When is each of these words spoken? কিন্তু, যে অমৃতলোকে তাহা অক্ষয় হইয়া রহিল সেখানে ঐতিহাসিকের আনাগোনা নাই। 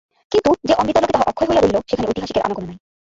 কিন্তু, 0.31 0.49
যে 0.63 0.73
অমৃতলোকে 0.73 1.13
তাহা 1.13 1.25
অক্ষয় 1.27 1.47
হইয়া 1.49 1.61
রহিল 1.61 1.77
সেখানে 1.89 2.09
ঐতিহাসিকের 2.09 2.45
আনাগোনা 2.45 2.67
নাই। 2.67 2.77